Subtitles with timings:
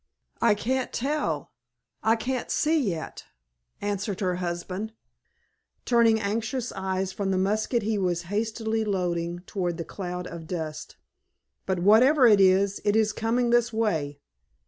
[0.41, 1.51] "I can't tell—
[2.01, 3.25] I can't see yet,"
[3.81, 4.93] answered her husband,
[5.85, 10.95] turning anxious eyes from the musket he was hastily loading toward the cloud of dust.
[11.67, 14.17] "But whatever it is, it is coming this way.